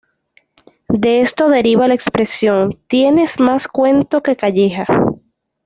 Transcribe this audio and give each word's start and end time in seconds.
De 0.89 1.21
esto 1.21 1.47
deriva 1.47 1.87
la 1.87 1.93
expresión 1.93 2.79
""¡Tienes 2.87 3.39
más 3.39 3.67
cuento 3.67 4.23
que 4.23 4.35
Calleja!"". 4.35 4.87